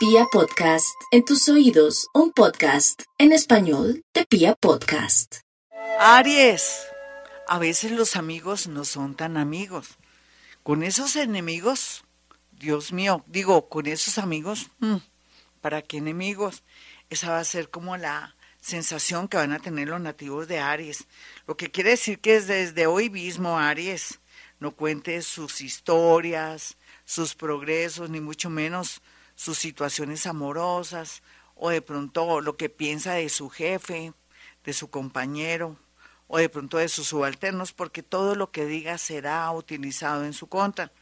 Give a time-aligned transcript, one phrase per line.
[0.00, 5.40] Pia Podcast, en tus oídos, un podcast en español de Pia Podcast.
[5.98, 6.86] Aries,
[7.46, 9.98] a veces los amigos no son tan amigos.
[10.62, 12.02] Con esos enemigos,
[12.50, 14.96] Dios mío, digo, con esos amigos, mm,
[15.60, 16.62] ¿para qué enemigos?
[17.10, 21.04] Esa va a ser como la sensación que van a tener los nativos de Aries.
[21.46, 24.18] Lo que quiere decir que es desde hoy mismo, Aries,
[24.60, 29.02] no cuente sus historias, sus progresos, ni mucho menos
[29.40, 31.22] sus situaciones amorosas,
[31.54, 34.12] o de pronto lo que piensa de su jefe,
[34.64, 35.78] de su compañero,
[36.26, 40.46] o de pronto de sus subalternos, porque todo lo que diga será utilizado en su
[40.46, 40.92] contra.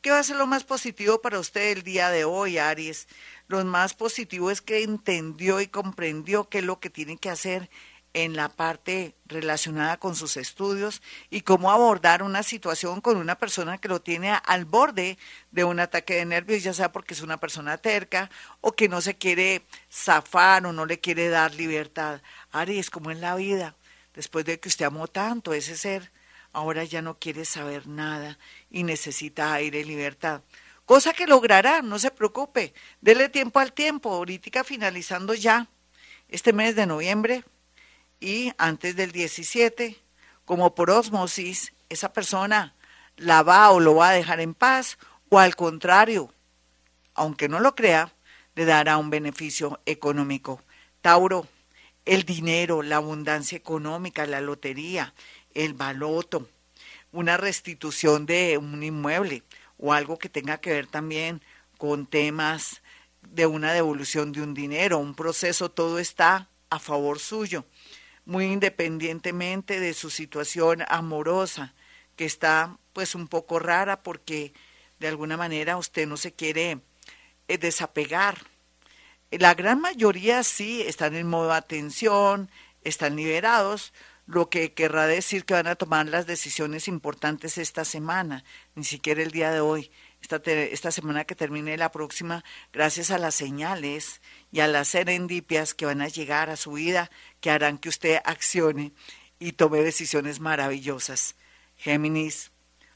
[0.00, 3.08] ¿Qué va a ser lo más positivo para usted el día de hoy, Aries?
[3.48, 7.68] Lo más positivo es que entendió y comprendió qué es lo que tiene que hacer
[8.14, 13.78] en la parte relacionada con sus estudios y cómo abordar una situación con una persona
[13.78, 15.18] que lo tiene al borde
[15.50, 19.00] de un ataque de nervios, ya sea porque es una persona terca o que no
[19.00, 22.22] se quiere zafar o no le quiere dar libertad.
[22.50, 23.76] Aries, como en la vida,
[24.14, 26.10] después de que usted amó tanto ese ser,
[26.52, 28.38] ahora ya no quiere saber nada
[28.70, 30.42] y necesita aire y libertad.
[30.86, 32.72] Cosa que logrará, no se preocupe,
[33.02, 35.68] dele tiempo al tiempo, ahorita finalizando ya
[36.28, 37.44] este mes de noviembre
[38.20, 39.98] y antes del 17,
[40.44, 42.74] como por osmosis, esa persona
[43.16, 46.32] la va o lo va a dejar en paz o al contrario,
[47.14, 48.12] aunque no lo crea,
[48.54, 50.62] le dará un beneficio económico.
[51.00, 51.46] Tauro,
[52.04, 55.14] el dinero, la abundancia económica, la lotería,
[55.54, 56.48] el baloto,
[57.12, 59.42] una restitución de un inmueble
[59.78, 61.42] o algo que tenga que ver también
[61.76, 62.82] con temas
[63.22, 67.64] de una devolución de un dinero, un proceso, todo está a favor suyo,
[68.28, 71.72] muy independientemente de su situación amorosa,
[72.14, 74.52] que está pues un poco rara porque
[75.00, 76.82] de alguna manera usted no se quiere
[77.48, 78.36] eh, desapegar.
[79.30, 82.50] La gran mayoría sí están en modo atención,
[82.84, 83.94] están liberados,
[84.26, 88.44] lo que querrá decir que van a tomar las decisiones importantes esta semana,
[88.74, 89.90] ni siquiera el día de hoy,
[90.20, 94.20] esta, esta semana que termine la próxima, gracias a las señales
[94.52, 98.20] y a las serendipias que van a llegar a su vida, que harán que usted
[98.24, 98.92] accione
[99.38, 101.36] y tome decisiones maravillosas.
[101.76, 102.50] Géminis,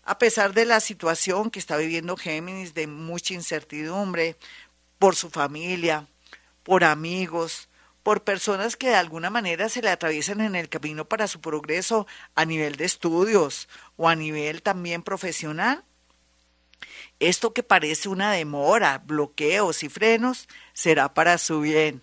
[0.04, 4.36] a pesar de la situación que está viviendo Géminis, de mucha incertidumbre
[4.98, 6.08] por su familia,
[6.64, 7.68] por amigos,
[8.02, 12.06] por personas que de alguna manera se le atraviesan en el camino para su progreso
[12.34, 15.84] a nivel de estudios o a nivel también profesional.
[17.22, 22.02] Esto que parece una demora, bloqueos y frenos, será para su bien.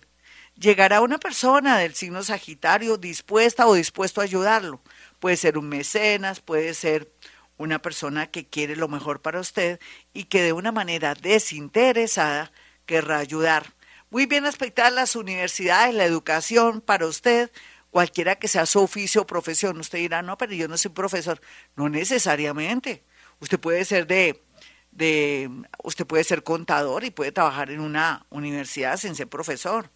[0.58, 4.80] Llegará una persona del signo Sagitario dispuesta o dispuesto a ayudarlo.
[5.18, 7.12] Puede ser un mecenas, puede ser
[7.58, 9.78] una persona que quiere lo mejor para usted
[10.14, 12.50] y que de una manera desinteresada
[12.86, 13.74] querrá ayudar
[14.10, 17.50] muy bien aspectadas las universidades, la educación para usted,
[17.90, 19.78] cualquiera que sea su oficio o profesión.
[19.78, 21.40] Usted dirá, no, pero yo no soy profesor.
[21.76, 23.04] No necesariamente.
[23.38, 24.42] Usted puede ser de,
[24.90, 25.50] de,
[25.82, 29.90] usted puede ser contador y puede trabajar en una universidad sin ser profesor.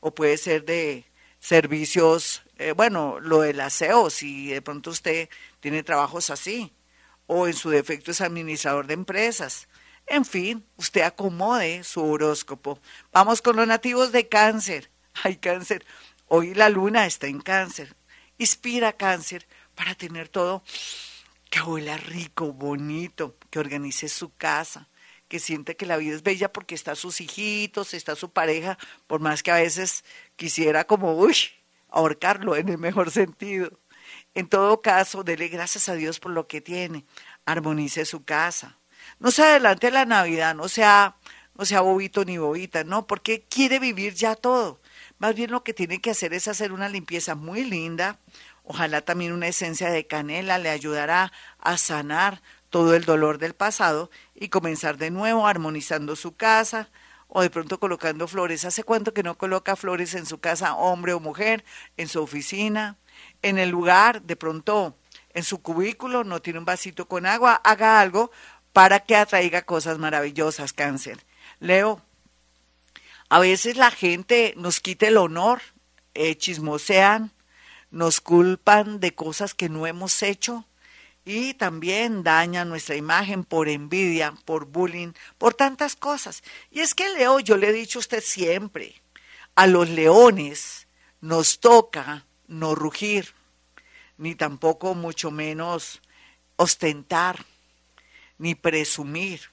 [0.00, 1.04] O puede ser de
[1.38, 5.28] servicios, eh, bueno, lo del aseo, si de pronto usted
[5.60, 6.72] tiene trabajos así.
[7.26, 9.68] O en su defecto es administrador de empresas
[10.10, 12.80] en fin, usted acomode su horóscopo.
[13.12, 14.90] Vamos con los nativos de cáncer.
[15.22, 15.86] Ay, cáncer,
[16.26, 17.94] hoy la luna está en cáncer.
[18.36, 19.46] Inspira cáncer
[19.76, 20.64] para tener todo
[21.48, 24.88] que huela rico, bonito, que organice su casa,
[25.28, 29.20] que siente que la vida es bella porque está sus hijitos, está su pareja, por
[29.20, 30.04] más que a veces
[30.36, 31.36] quisiera como, uy,
[31.88, 33.78] ahorcarlo en el mejor sentido.
[34.34, 37.04] En todo caso, dele gracias a Dios por lo que tiene.
[37.44, 38.80] Armonice su casa
[39.18, 41.16] no se adelante la Navidad, no sea,
[41.56, 44.80] no sea bobito ni bobita, no, porque quiere vivir ya todo.
[45.18, 48.18] Más bien lo que tiene que hacer es hacer una limpieza muy linda.
[48.64, 54.10] Ojalá también una esencia de canela le ayudará a sanar todo el dolor del pasado
[54.34, 56.88] y comenzar de nuevo armonizando su casa
[57.28, 58.64] o de pronto colocando flores.
[58.64, 61.64] ¿Hace cuánto que no coloca flores en su casa, hombre o mujer,
[61.96, 62.96] en su oficina,
[63.42, 64.96] en el lugar, de pronto
[65.34, 67.60] en su cubículo, no tiene un vasito con agua?
[67.64, 68.30] Haga algo
[68.72, 71.24] para que atraiga cosas maravillosas, cáncer.
[71.58, 72.00] Leo,
[73.28, 75.60] a veces la gente nos quita el honor,
[76.14, 77.32] eh, chismosean,
[77.90, 80.64] nos culpan de cosas que no hemos hecho
[81.30, 86.42] y también dañan nuestra imagen por envidia, por bullying, por tantas cosas.
[86.72, 89.00] Y es que Leo, yo le he dicho a usted siempre,
[89.54, 90.88] a los leones
[91.20, 93.32] nos toca no rugir,
[94.18, 96.02] ni tampoco mucho menos
[96.56, 97.44] ostentar
[98.38, 99.50] ni presumir.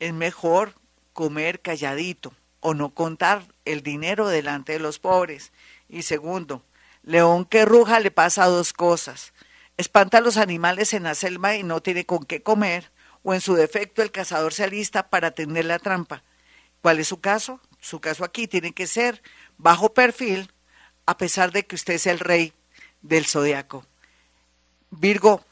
[0.00, 0.74] Es mejor
[1.12, 5.52] comer calladito, o no contar el dinero delante de los pobres.
[5.88, 6.64] Y segundo,
[7.04, 9.32] león que ruja le pasa dos cosas.
[9.78, 12.90] Espanta a los animales en la selva y no tiene con qué comer,
[13.22, 16.24] o en su defecto el cazador se alista para tender la trampa.
[16.82, 17.60] ¿Cuál es su caso?
[17.80, 19.22] Su caso aquí tiene que ser
[19.56, 20.52] bajo perfil,
[21.06, 22.52] a pesar de que usted sea el rey
[23.02, 23.86] del zodiaco.
[24.90, 25.44] Virgo,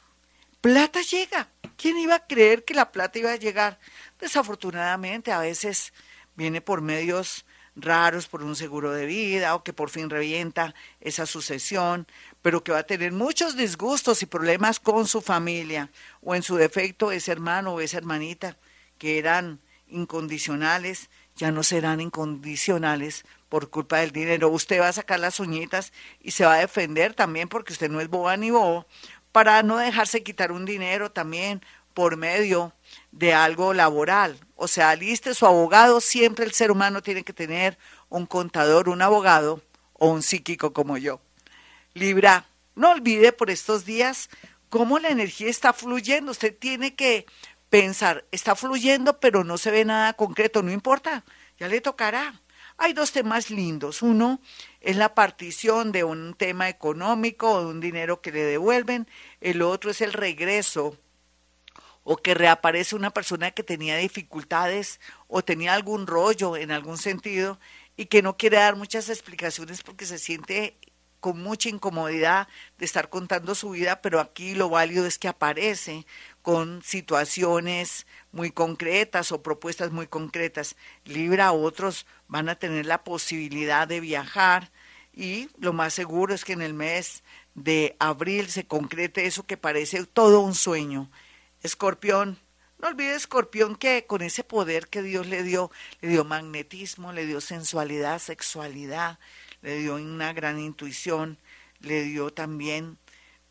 [0.59, 1.47] plata llega.
[1.77, 3.79] ¿Quién iba a creer que la plata iba a llegar?
[4.19, 5.93] Desafortunadamente, a veces
[6.35, 7.45] viene por medios
[7.77, 12.07] raros, por un seguro de vida, o que por fin revienta esa sucesión,
[12.41, 15.89] pero que va a tener muchos disgustos y problemas con su familia,
[16.21, 18.57] o en su defecto ese hermano o esa hermanita
[18.97, 24.49] que eran incondicionales, ya no serán incondicionales por culpa del dinero.
[24.49, 28.01] Usted va a sacar las uñitas y se va a defender también porque usted no
[28.01, 28.87] es boba ni bobo,
[29.31, 31.61] para no dejarse quitar un dinero también
[31.97, 32.73] por medio
[33.11, 34.39] de algo laboral.
[34.55, 37.75] O sea, aliste su abogado, siempre el ser humano tiene que tener
[38.07, 39.63] un contador, un abogado
[39.93, 41.19] o un psíquico como yo.
[41.95, 42.45] Libra,
[42.75, 44.29] no olvide por estos días
[44.69, 46.33] cómo la energía está fluyendo.
[46.33, 47.25] Usted tiene que
[47.71, 51.25] pensar, está fluyendo, pero no se ve nada concreto, no importa,
[51.59, 52.39] ya le tocará.
[52.77, 54.03] Hay dos temas lindos.
[54.03, 54.39] Uno
[54.81, 59.07] es la partición de un tema económico o de un dinero que le devuelven.
[59.41, 60.95] El otro es el regreso
[62.09, 67.59] o que reaparece una persona que tenía dificultades o tenía algún rollo en algún sentido
[67.97, 70.77] y que no quiere dar muchas explicaciones porque se siente
[71.19, 76.05] con mucha incomodidad de estar contando su vida, pero aquí lo válido es que aparece
[76.41, 80.77] con situaciones muy concretas o propuestas muy concretas.
[81.03, 84.71] Libra, otros van a tener la posibilidad de viajar
[85.11, 89.57] y lo más seguro es que en el mes de abril se concrete eso que
[89.57, 91.11] parece todo un sueño
[91.63, 92.37] Escorpión,
[92.79, 95.71] no olvide Escorpión que con ese poder que Dios le dio,
[96.01, 99.19] le dio magnetismo, le dio sensualidad, sexualidad,
[99.61, 101.37] le dio una gran intuición,
[101.79, 102.97] le dio también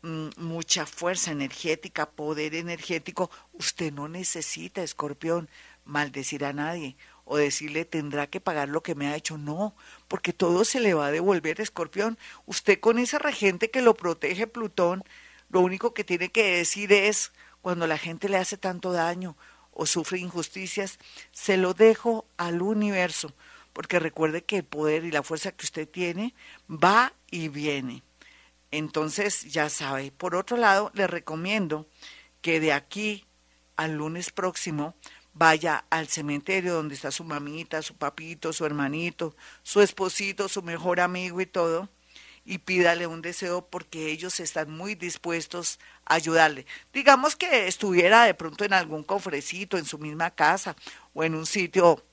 [0.01, 3.29] mm, mucha fuerza energética, poder energético.
[3.53, 5.49] Usted no necesita, Escorpión,
[5.83, 6.95] maldecir a nadie
[7.27, 9.37] o decirle tendrá que pagar lo que me ha hecho.
[9.37, 9.75] No,
[10.07, 12.17] porque todo se le va a devolver, Escorpión.
[12.45, 15.03] Usted con ese regente que lo protege, Plutón,
[15.49, 19.35] lo único que tiene que decir es cuando la gente le hace tanto daño
[19.71, 20.97] o sufre injusticias,
[21.31, 23.33] se lo dejo al universo,
[23.73, 26.33] porque recuerde que el poder y la fuerza que usted tiene
[26.69, 28.03] va y viene.
[28.71, 30.11] Entonces, ya sabe.
[30.11, 31.87] Por otro lado, le recomiendo
[32.41, 33.25] que de aquí
[33.75, 34.95] al lunes próximo
[35.33, 40.99] vaya al cementerio donde está su mamita, su papito, su hermanito, su esposito, su mejor
[40.99, 41.89] amigo y todo,
[42.43, 46.65] y pídale un deseo porque ellos están muy dispuestos ayudarle.
[46.93, 50.75] Digamos que estuviera de pronto en algún cofrecito, en su misma casa
[51.13, 52.03] o en un sitio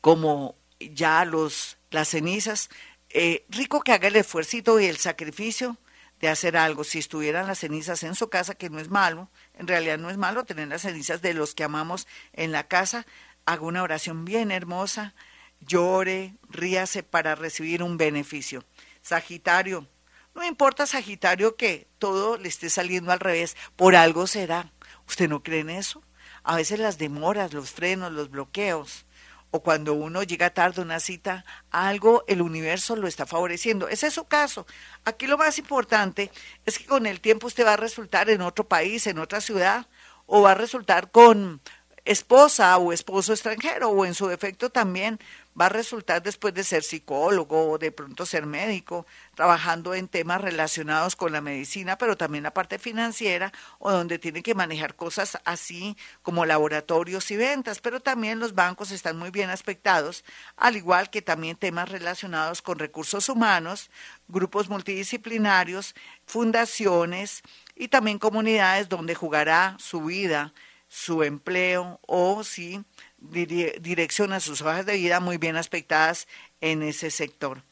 [0.00, 2.68] como ya los las cenizas,
[3.08, 5.78] eh, rico que haga el esfuerzo y el sacrificio
[6.20, 6.84] de hacer algo.
[6.84, 10.18] Si estuvieran las cenizas en su casa, que no es malo, en realidad no es
[10.18, 13.06] malo tener las cenizas de los que amamos en la casa,
[13.46, 15.14] haga una oración bien hermosa,
[15.60, 18.64] llore, ríase para recibir un beneficio.
[19.00, 19.86] Sagitario,
[20.34, 24.72] no importa Sagitario que todo le esté saliendo al revés, por algo será.
[25.08, 26.02] ¿Usted no cree en eso?
[26.42, 29.06] A veces las demoras, los frenos, los bloqueos,
[29.50, 33.88] o cuando uno llega tarde a una cita, algo el universo lo está favoreciendo.
[33.88, 34.66] Ese es su caso.
[35.04, 36.32] Aquí lo más importante
[36.66, 39.86] es que con el tiempo usted va a resultar en otro país, en otra ciudad,
[40.26, 41.60] o va a resultar con
[42.04, 45.18] esposa o esposo extranjero, o en su defecto también
[45.58, 50.40] va a resultar después de ser psicólogo o de pronto ser médico, trabajando en temas
[50.40, 55.38] relacionados con la medicina, pero también la parte financiera o donde tiene que manejar cosas
[55.44, 60.24] así como laboratorios y ventas, pero también los bancos están muy bien aspectados,
[60.56, 63.90] al igual que también temas relacionados con recursos humanos,
[64.28, 65.94] grupos multidisciplinarios,
[66.26, 67.42] fundaciones
[67.76, 70.52] y también comunidades donde jugará su vida,
[70.94, 72.84] su empleo o si
[73.18, 76.28] direcciona sus hojas de vida muy bien aspectadas
[76.60, 77.64] en ese sector.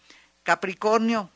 [0.43, 1.31] Capricornio,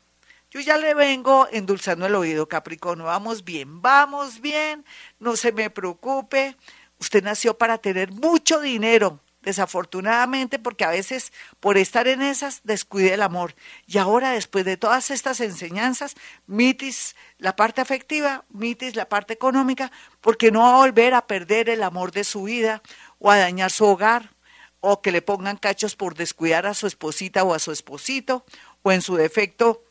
[0.50, 4.84] yo ya le vengo endulzando el oído, Capricornio, vamos bien, vamos bien,
[5.20, 6.56] no se me preocupe,
[6.98, 13.14] usted nació para tener mucho dinero, desafortunadamente, porque a veces por estar en esas descuide
[13.14, 13.54] el amor.
[13.86, 16.16] Y ahora, después de todas estas enseñanzas,
[16.48, 21.70] mitis la parte afectiva, mitis la parte económica, porque no va a volver a perder
[21.70, 22.82] el amor de su vida
[23.20, 24.34] o a dañar su hogar,
[24.80, 28.44] o que le pongan cachos por descuidar a su esposita o a su esposito,
[28.82, 29.84] o en su defecto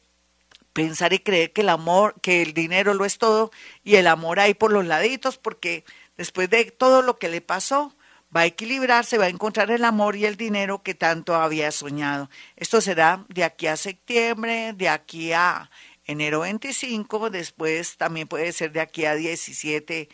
[0.74, 3.52] pensar y creer que el amor, que el dinero lo es todo
[3.86, 5.86] y el amor ahí por los laditos, porque
[6.18, 7.96] después de todo lo que le pasó,
[8.36, 12.30] va a equilibrarse, va a encontrar el amor y el dinero que tanto había soñado.
[12.56, 15.70] Esto será de aquí a septiembre, de aquí a
[16.06, 20.10] enero 25, después también puede ser de aquí a 17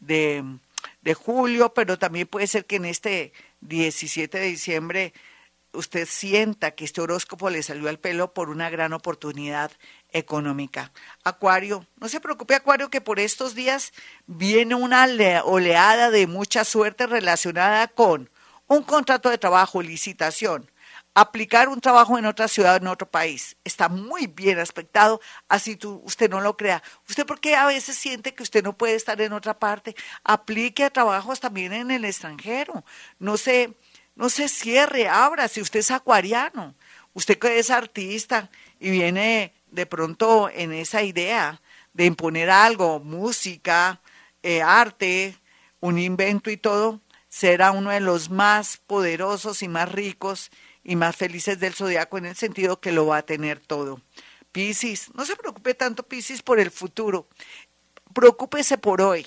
[0.00, 0.44] de,
[1.02, 5.12] de julio, pero también puede ser que en este 17 de diciembre
[5.72, 9.70] usted sienta que este horóscopo le salió al pelo por una gran oportunidad
[10.10, 10.92] económica.
[11.24, 13.92] Acuario, no se preocupe Acuario que por estos días
[14.26, 15.06] viene una
[15.44, 18.30] oleada de mucha suerte relacionada con
[18.66, 20.70] un contrato de trabajo, licitación,
[21.14, 23.56] aplicar un trabajo en otra ciudad, en otro país.
[23.64, 26.82] Está muy bien aspectado, así tú, usted no lo crea.
[27.08, 29.96] ¿Usted por qué a veces siente que usted no puede estar en otra parte?
[30.22, 32.84] Aplique a trabajos también en el extranjero.
[33.18, 33.74] No se,
[34.14, 36.74] no se cierre, abra, si usted es acuariano.
[37.14, 38.48] Usted que es artista
[38.78, 41.60] y viene de pronto en esa idea
[41.92, 44.00] de imponer algo, música,
[44.42, 45.36] eh, arte,
[45.80, 50.50] un invento y todo, será uno de los más poderosos y más ricos
[50.84, 54.00] y más felices del zodiaco en el sentido que lo va a tener todo.
[54.52, 57.28] Piscis, no se preocupe tanto Piscis por el futuro,
[58.14, 59.26] preocúpese por hoy,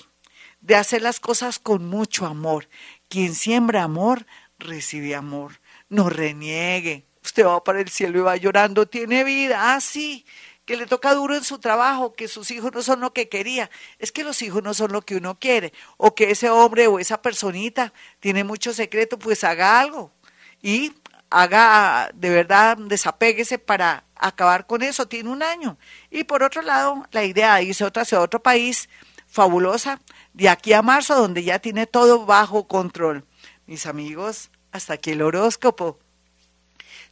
[0.60, 2.68] de hacer las cosas con mucho amor.
[3.08, 4.26] Quien siembra amor,
[4.58, 5.60] recibe amor.
[5.88, 10.24] No reniegue, usted va para el cielo y va llorando, tiene vida, ah, sí,
[10.64, 13.70] que le toca duro en su trabajo, que sus hijos no son lo que quería,
[13.98, 16.98] es que los hijos no son lo que uno quiere, o que ese hombre o
[16.98, 20.12] esa personita tiene mucho secreto, pues haga algo
[20.62, 20.92] y
[21.30, 25.78] haga de verdad, desapéguese para acabar con eso, tiene un año.
[26.10, 28.88] Y por otro lado, la idea de irse a otro país,
[29.26, 30.00] fabulosa,
[30.34, 33.24] de aquí a marzo, donde ya tiene todo bajo control.
[33.66, 35.98] Mis amigos, hasta aquí el horóscopo.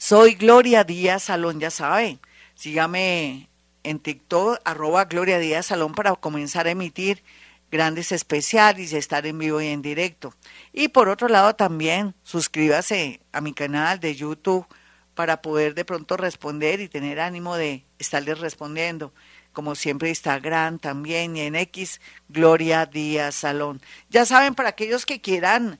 [0.03, 2.21] Soy Gloria Díaz Salón, ya saben.
[2.55, 3.51] Sígame
[3.83, 7.23] en TikTok, arroba Gloria Díaz Salón, para comenzar a emitir
[7.71, 10.33] grandes especiales y estar en vivo y en directo.
[10.73, 14.67] Y por otro lado también suscríbase a mi canal de YouTube
[15.15, 19.13] para poder de pronto responder y tener ánimo de estarles respondiendo.
[19.53, 23.83] Como siempre Instagram también y en X, Gloria Díaz Salón.
[24.09, 25.79] Ya saben, para aquellos que quieran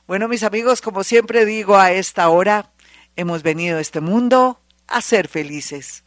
[0.06, 2.70] Bueno, mis amigos, como siempre digo a esta hora,
[3.16, 6.04] hemos venido a este mundo a ser felices.